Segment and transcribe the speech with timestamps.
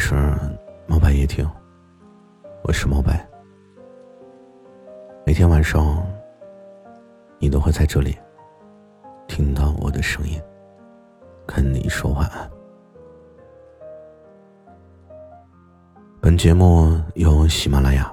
[0.00, 0.14] 是
[0.86, 1.46] 猫白夜听，
[2.64, 3.28] 我是猫白。
[5.26, 6.02] 每天晚上，
[7.38, 8.18] 你都会在这里
[9.28, 10.40] 听到我的声音，
[11.46, 12.50] 跟你说晚安。
[16.18, 18.10] 本节目由喜马拉雅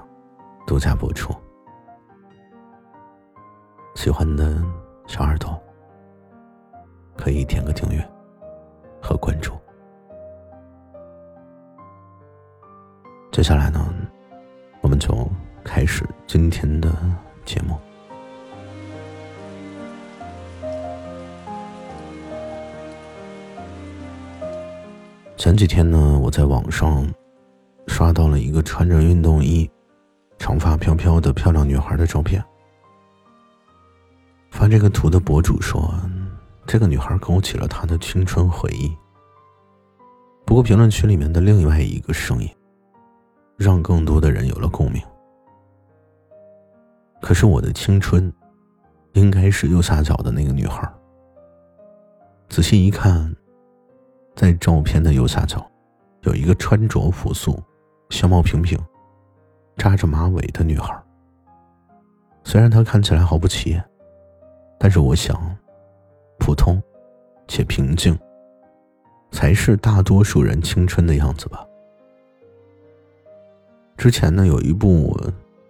[0.67, 1.33] 独家播出，
[3.95, 4.61] 喜欢的
[5.07, 5.57] 小耳朵
[7.15, 8.05] 可以点个订阅
[9.01, 9.53] 和关注。
[15.87, 16.93] 始今天的
[17.45, 17.75] 节目。
[25.37, 27.07] 前几天呢，我在网上
[27.87, 29.69] 刷到了一个穿着运动衣、
[30.37, 32.43] 长发飘飘的漂亮女孩的照片。
[34.51, 35.93] 发这个图的博主说，
[36.65, 38.91] 这个女孩勾起了他的青春回忆。
[40.45, 42.49] 不过评论区里面的另外一个声音。
[43.57, 45.01] 让更多的人有了共鸣。
[47.21, 48.31] 可是我的青春，
[49.13, 50.89] 应该是右下角的那个女孩。
[52.49, 53.35] 仔细一看，
[54.35, 55.65] 在照片的右下角，
[56.21, 57.61] 有一个穿着朴素、
[58.09, 58.79] 相貌平平、
[59.75, 60.95] 扎着马尾的女孩。
[62.43, 63.83] 虽然她看起来毫不起眼，
[64.79, 65.37] 但是我想，
[66.39, 66.81] 普通
[67.47, 68.17] 且平静，
[69.31, 71.65] 才是大多数人青春的样子吧。
[73.97, 75.19] 之前呢，有一部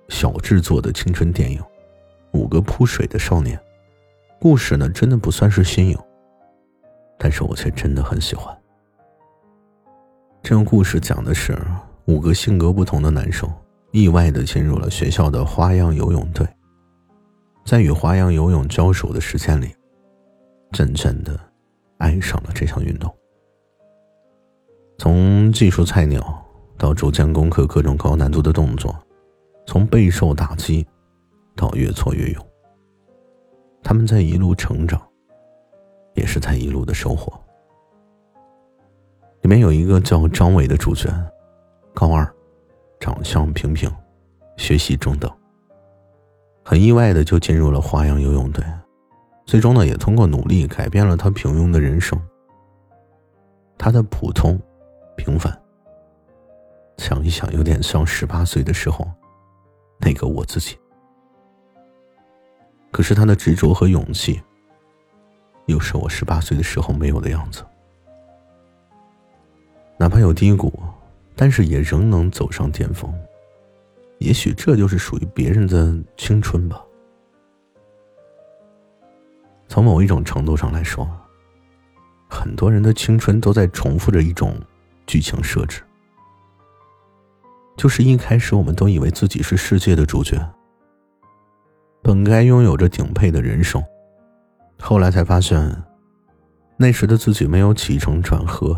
[0.10, 1.60] 小制作的青春电影
[2.32, 3.58] 《五个扑水的少年》，
[4.40, 5.98] 故事呢真的不算是新颖，
[7.18, 8.56] 但是我却真的很喜欢。
[10.42, 11.58] 这个故事讲的是
[12.06, 13.50] 五个性格不同的男生
[13.92, 16.48] 意外的进入了学校的花样游泳队，
[17.66, 19.76] 在与花样游泳交手的时间里，
[20.72, 21.40] 渐渐的
[21.98, 23.14] 爱上了这项运动，
[24.98, 26.44] 从技术菜鸟。
[26.80, 28.96] 到逐渐攻克各种高难度的动作，
[29.68, 30.88] 从备受打击
[31.54, 32.44] 到越挫越勇，
[33.84, 35.00] 他们在一路成长，
[36.16, 37.32] 也是在一路的收获。
[39.42, 41.14] 里面有一个叫张伟的主角，
[41.94, 42.26] 高二，
[42.98, 43.92] 长相平平，
[44.56, 45.30] 学习中等，
[46.64, 48.64] 很意外的就进入了花样游泳队，
[49.46, 52.18] 最终呢也通过努力改变了他平庸的人生。
[53.78, 54.58] 他的普通，
[55.18, 55.56] 平凡。
[56.98, 59.08] 想一想，有点像十八岁的时候，
[60.00, 60.78] 那个我自己。
[62.92, 64.42] 可是他的执着和勇气，
[65.66, 67.64] 又是我十八岁的时候没有的样子。
[69.98, 70.72] 哪怕有低谷，
[71.36, 73.14] 但是也仍能走上巅峰。
[74.20, 76.84] 也许这就是属于别人的青春吧。
[79.68, 81.08] 从某一种程度上来说，
[82.30, 84.56] 很多人的青春都在重复着一种
[85.06, 85.84] 剧情设置。
[87.78, 90.36] 就是一开始，我们都以为自己是世界的主角，
[92.02, 93.82] 本该拥有着顶配的人生，
[94.80, 95.84] 后来才发现，
[96.76, 98.76] 那时的自己没有起承转合，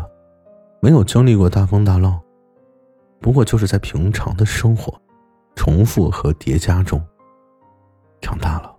[0.80, 2.20] 没有经历过大风大浪，
[3.20, 4.92] 不过就是在平常的生活、
[5.56, 7.02] 重复和叠加中
[8.20, 8.76] 长大了。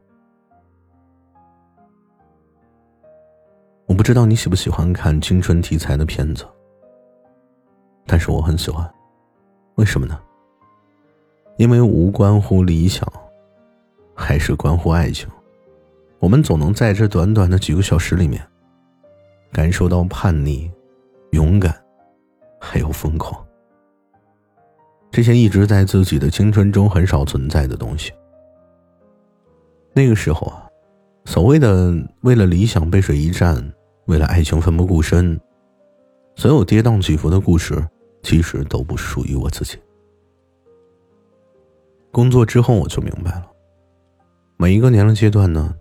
[3.88, 6.45] 我不知道你喜不喜欢看青春题材的片子，
[8.05, 8.88] 但是我很喜欢。
[9.81, 10.19] 为什么呢？
[11.58, 13.12] 因为无关乎理想，
[14.14, 15.28] 还是关乎爱情。
[16.19, 18.40] 我们总能在这短短的几个小时里面，
[19.52, 20.72] 感受到叛逆、
[21.31, 21.75] 勇敢，
[22.59, 23.44] 还有疯狂。
[25.09, 28.12] 这些一直在自己的青春中很少存在的东西。
[29.94, 30.69] 那个时候啊，
[31.25, 33.74] 所谓的为了理想背水一战，
[34.06, 35.42] 为了爱情奋不顾身，
[36.36, 37.84] 所有跌宕起伏的故事。
[38.23, 39.77] 其实都不属于我自己。
[42.11, 43.50] 工作之后，我就明白了，
[44.57, 45.73] 每一个年龄阶段呢，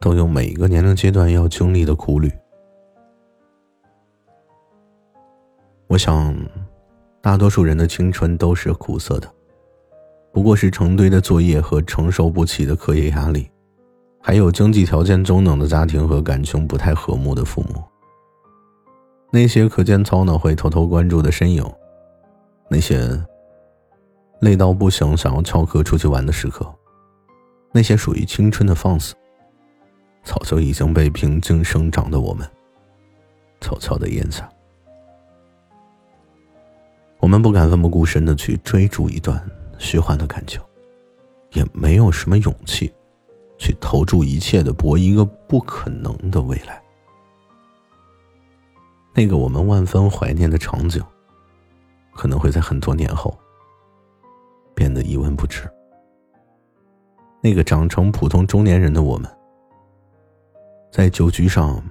[0.00, 2.30] 都有每一个年龄阶段要经历的苦旅。
[5.88, 6.34] 我想，
[7.20, 9.28] 大多数人的青春都是苦涩的，
[10.32, 13.50] 不过是成堆的作业和承受不起的课业压力，
[14.20, 17.82] 还有经济条件中等的家庭和感情不太和睦的父母。
[19.30, 21.62] 那些课间操呢会偷偷关注的身影，
[22.68, 23.22] 那些
[24.40, 26.66] 累到不行想要翘课出去玩的时刻，
[27.72, 29.14] 那些属于青春的放肆，
[30.24, 32.48] 早就已经被平静生长的我们
[33.60, 34.48] 悄悄的咽下。
[37.20, 39.38] 我们不敢奋不顾身的去追逐一段
[39.76, 40.58] 虚幻的感情，
[41.52, 42.90] 也没有什么勇气
[43.58, 46.82] 去投注一切的搏一个不可能的未来。
[49.18, 51.02] 那个我们万分怀念的场景，
[52.14, 53.36] 可能会在很多年后
[54.76, 55.68] 变得一文不值。
[57.42, 59.28] 那个长成普通中年人的我们，
[60.92, 61.82] 在酒局上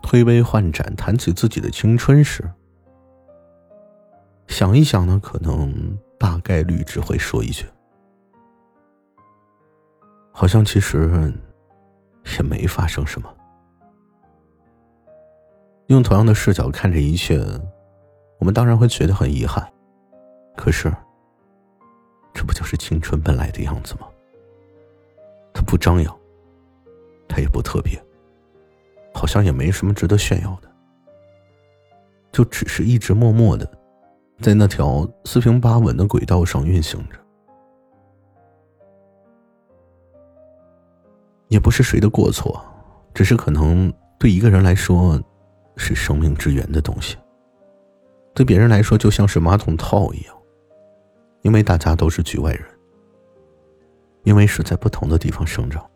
[0.00, 2.48] 推杯换盏谈起自己的青春时，
[4.46, 7.66] 想一想呢，可能大概率只会说一句
[10.30, 11.34] ：“好像其实
[12.38, 13.28] 也没发生什么。”
[15.88, 17.38] 用同样的视角看着一切，
[18.38, 19.66] 我们当然会觉得很遗憾。
[20.56, 20.92] 可是，
[22.34, 24.08] 这不就是青春本来的样子吗？
[25.54, 26.18] 它不张扬，
[27.28, 28.02] 它也不特别，
[29.14, 30.68] 好像也没什么值得炫耀的，
[32.32, 33.70] 就只是一直默默的，
[34.40, 37.16] 在那条四平八稳的轨道上运行着。
[41.48, 42.60] 也不是谁的过错，
[43.14, 45.18] 只是可能对一个人来说，
[45.76, 47.16] 是生命之源的东西；
[48.34, 50.36] 对别人来说，就像是马桶套一样，
[51.42, 52.64] 因为大家都是局外人。
[54.24, 55.88] 因为是在不同的地方生长，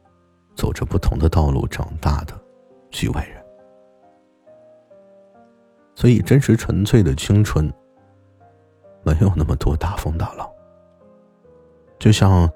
[0.54, 2.40] 走着不同的道路长大的
[2.88, 3.44] 局外人，
[5.96, 7.68] 所以真实纯粹的青春
[9.02, 10.48] 没有那么多大风大浪。
[11.98, 12.48] 就像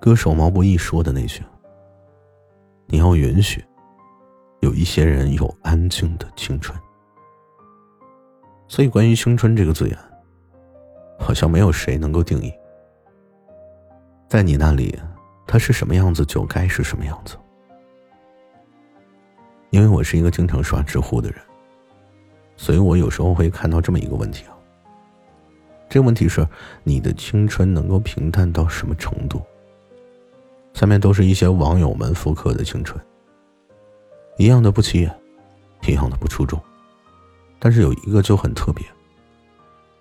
[0.00, 1.40] 歌手毛不易说的那句
[2.86, 3.64] ：“你要允许
[4.60, 6.78] 有一些人有安静的青春。”
[8.68, 9.96] 所以，关于青春这个字眼，
[11.18, 12.52] 好像没有谁能够定义。
[14.28, 14.98] 在你那里，
[15.46, 17.36] 他是什么样子就该是什么样子。
[19.70, 21.38] 因为我是一个经常刷知乎的人，
[22.56, 24.56] 所以我有时候会看到这么一个问题啊。
[25.88, 26.46] 这个问题是：
[26.82, 29.40] 你的青春能够平淡到什么程度？
[30.74, 33.00] 下面都是一些网友们复刻的青春，
[34.38, 35.20] 一样的不起眼，
[35.88, 36.60] 一样的不出众，
[37.58, 38.84] 但是有一个就很特别。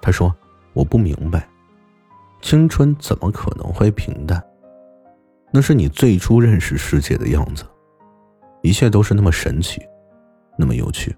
[0.02, 0.34] 他说
[0.74, 1.48] ：“我不明白。”
[2.42, 4.44] 青春怎么可能会平淡？
[5.52, 7.64] 那是你最初认识世界的样子，
[8.62, 9.82] 一切都是那么神奇，
[10.58, 11.16] 那么有趣。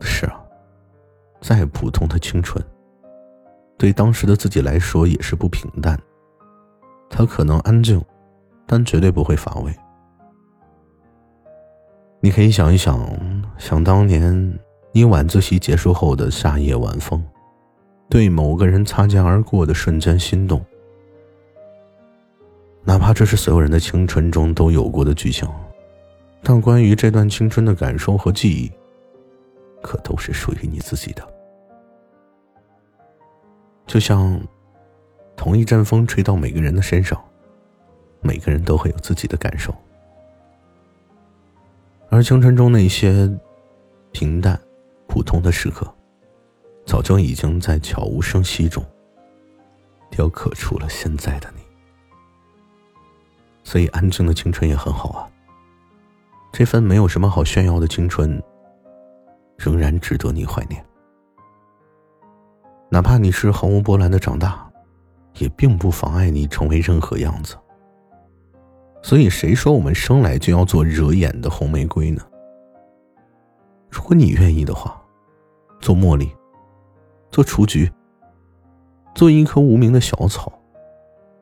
[0.00, 0.40] 是啊，
[1.40, 2.64] 再普通的青春，
[3.76, 6.00] 对当时的自己来说也是不平淡。
[7.10, 8.02] 它可能安静，
[8.68, 9.74] 但绝对不会乏味。
[12.20, 13.00] 你可以想一想，
[13.58, 14.56] 想当年。
[14.90, 17.22] 你晚自习结束后的夏夜晚风，
[18.08, 20.64] 对某个人擦肩而过的瞬间心动，
[22.82, 25.48] 哪怕这是所有人的青春中都有过的剧情，
[26.42, 28.72] 但关于这段青春的感受和记忆，
[29.82, 31.22] 可都是属于你自己的。
[33.86, 34.40] 就像
[35.36, 37.22] 同一阵风吹到每个人的身上，
[38.20, 39.74] 每个人都会有自己的感受，
[42.10, 43.30] 而青春中那些
[44.12, 44.58] 平淡。
[45.10, 45.90] 普通的时刻，
[46.84, 48.84] 早就已经在悄无声息中
[50.10, 51.62] 雕刻出了现在的你。
[53.64, 55.26] 所以，安静的青春也很好啊。
[56.52, 58.40] 这份没有什么好炫耀的青春，
[59.56, 60.84] 仍然值得你怀念。
[62.90, 64.70] 哪怕你是毫无波澜的长大，
[65.38, 67.56] 也并不妨碍你成为任何样子。
[69.02, 72.22] 所以，谁说我们生来就要做惹眼的红玫瑰呢？
[73.88, 75.00] 如果你愿意的话，
[75.80, 76.30] 做茉莉，
[77.30, 77.90] 做雏菊，
[79.14, 80.52] 做一棵无名的小草，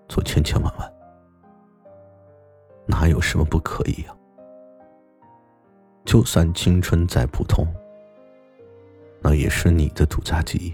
[0.09, 0.93] 做千千万万，
[2.87, 4.15] 哪有什么不可以呀？
[6.05, 7.67] 就算青春再普通，
[9.21, 10.73] 那也是你的独家记忆。